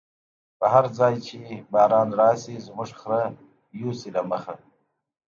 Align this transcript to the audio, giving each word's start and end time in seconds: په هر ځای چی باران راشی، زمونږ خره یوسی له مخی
په 0.59 0.65
هر 0.73 0.85
ځای 0.99 1.15
چی 1.27 1.39
باران 1.71 2.09
راشی، 2.19 2.55
زمونږ 2.65 2.89
خره 2.99 3.23
یوسی 3.81 4.09
له 4.15 4.21
مخی 4.29 4.57